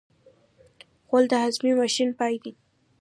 [1.07, 2.53] غول د هاضمې ماشین پای دی.